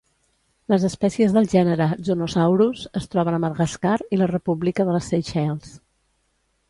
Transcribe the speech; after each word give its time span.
Les 0.73 0.85
espècies 0.87 1.35
del 1.35 1.49
gènere 1.51 1.87
"Zonosaurus" 2.07 2.87
es 3.01 3.07
troben 3.15 3.37
a 3.39 3.43
Madagascar 3.45 3.95
i 4.17 4.19
la 4.23 4.31
República 4.35 4.87
de 4.89 4.97
les 4.97 5.11
Seychelles. 5.15 5.77